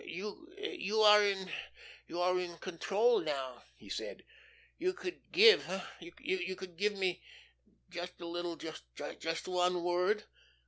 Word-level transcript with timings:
"You 0.03 0.51
you 0.57 1.01
are 1.01 1.23
in 1.23 1.51
you 2.07 2.19
are 2.21 2.39
in 2.39 2.57
control 2.57 3.19
now," 3.19 3.61
he 3.75 3.87
said. 3.87 4.25
"You 4.79 4.93
could 4.93 5.31
give 5.31 5.63
hey? 5.65 5.83
You 6.17 6.55
could 6.55 6.75
give 6.75 6.93
me 6.97 7.21
just 7.91 8.19
a 8.19 8.25
little 8.25 8.55
just 8.55 9.47
one 9.47 9.83
word. 9.83 10.23